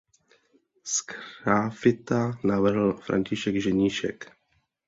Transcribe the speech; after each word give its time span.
Sgrafita 0.83 2.39
navrhl 2.43 2.93
František 2.97 3.61
Ženíšek. 3.61 4.33